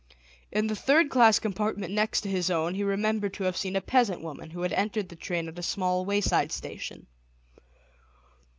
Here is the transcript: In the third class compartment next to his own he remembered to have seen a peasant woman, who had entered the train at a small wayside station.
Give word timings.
In 0.51 0.65
the 0.65 0.75
third 0.75 1.11
class 1.11 1.37
compartment 1.37 1.93
next 1.93 2.21
to 2.21 2.27
his 2.29 2.49
own 2.49 2.73
he 2.73 2.83
remembered 2.83 3.35
to 3.35 3.43
have 3.43 3.55
seen 3.55 3.75
a 3.75 3.81
peasant 3.81 4.19
woman, 4.23 4.49
who 4.49 4.63
had 4.63 4.73
entered 4.73 5.09
the 5.09 5.15
train 5.15 5.47
at 5.47 5.59
a 5.59 5.61
small 5.61 6.05
wayside 6.05 6.51
station. 6.51 7.05